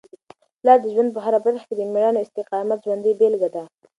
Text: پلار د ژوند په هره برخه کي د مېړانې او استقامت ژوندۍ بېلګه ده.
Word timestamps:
پلار 0.61 0.77
د 0.81 0.85
ژوند 0.93 1.09
په 1.15 1.19
هره 1.25 1.39
برخه 1.45 1.65
کي 1.69 1.75
د 1.77 1.81
مېړانې 1.93 2.17
او 2.19 2.25
استقامت 2.25 2.79
ژوندۍ 2.85 3.13
بېلګه 3.19 3.49
ده. 3.55 3.63